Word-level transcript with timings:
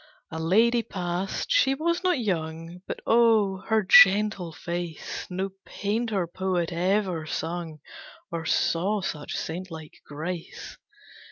A 0.31 0.39
lady 0.39 0.81
past, 0.81 1.51
she 1.51 1.75
was 1.75 2.03
not 2.03 2.17
young, 2.17 2.81
But 2.87 3.01
oh! 3.05 3.57
her 3.67 3.83
gentle 3.83 4.51
face 4.51 5.27
No 5.29 5.51
painter 5.63 6.25
poet 6.25 6.71
ever 6.71 7.27
sung, 7.27 7.81
Or 8.31 8.43
saw 8.43 9.01
such 9.01 9.37
saintlike 9.37 10.01
grace. 10.03 10.79